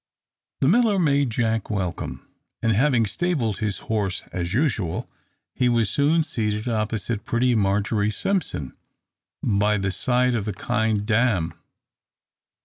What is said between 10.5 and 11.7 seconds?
kind dame.